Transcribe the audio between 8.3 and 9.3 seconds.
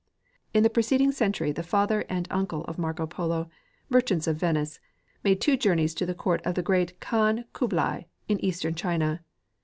eastern China.